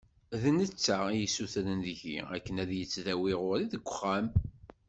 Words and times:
D 0.41 0.43
netta 0.57 0.97
i 1.09 1.15
d-yessutren 1.19 1.79
deg-i 1.85 2.17
akken 2.35 2.55
ad 2.63 2.71
yettdawi 2.77 3.33
ɣur-i 3.41 3.65
deg 3.73 3.83
uxxam. 3.87 4.27